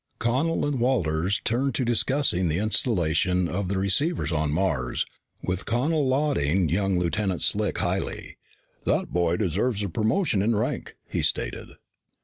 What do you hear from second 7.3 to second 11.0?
Slick highly. "That boy deserves a promotion in rank,"